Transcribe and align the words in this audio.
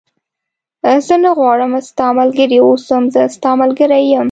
زه 1.07 1.15
نه 1.23 1.31
غواړم 1.39 1.71
ستا 1.89 2.07
ملګری 2.19 2.57
و 2.61 2.67
اوسم، 2.69 3.03
زه 3.13 3.21
ستا 3.35 3.51
ملګری 3.61 4.01
یم. 4.13 4.19